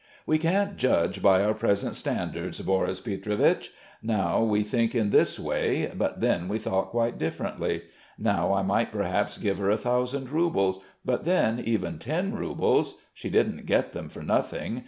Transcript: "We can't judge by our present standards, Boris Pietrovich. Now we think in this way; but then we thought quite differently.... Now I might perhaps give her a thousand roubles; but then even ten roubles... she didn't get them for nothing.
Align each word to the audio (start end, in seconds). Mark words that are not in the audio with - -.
"We 0.25 0.39
can't 0.39 0.77
judge 0.77 1.21
by 1.21 1.43
our 1.43 1.53
present 1.53 1.95
standards, 1.95 2.59
Boris 2.59 2.99
Pietrovich. 2.99 3.69
Now 4.01 4.41
we 4.41 4.63
think 4.63 4.95
in 4.95 5.11
this 5.11 5.39
way; 5.39 5.91
but 5.95 6.21
then 6.21 6.47
we 6.47 6.57
thought 6.57 6.89
quite 6.89 7.19
differently.... 7.19 7.83
Now 8.17 8.51
I 8.51 8.63
might 8.63 8.91
perhaps 8.91 9.37
give 9.37 9.59
her 9.59 9.69
a 9.69 9.77
thousand 9.77 10.31
roubles; 10.31 10.79
but 11.05 11.23
then 11.23 11.59
even 11.63 11.99
ten 11.99 12.33
roubles... 12.33 12.95
she 13.13 13.29
didn't 13.29 13.67
get 13.67 13.91
them 13.93 14.09
for 14.09 14.23
nothing. 14.23 14.79